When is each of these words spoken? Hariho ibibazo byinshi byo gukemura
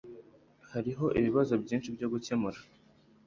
Hariho 0.71 1.05
ibibazo 1.19 1.53
byinshi 1.63 1.93
byo 1.95 2.07
gukemura 2.13 2.59